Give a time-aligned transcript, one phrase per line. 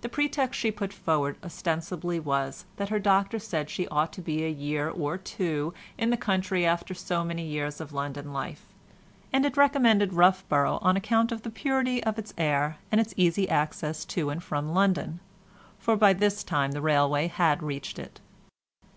[0.00, 4.44] The pretext she put forward ostensibly was that her doctor said she ought to be
[4.44, 8.66] a year or two in the country after so many years of London life,
[9.32, 13.48] and had recommended Roughborough on account of the purity of its air, and its easy
[13.48, 18.20] access to and from London—for by this time the railway had reached it.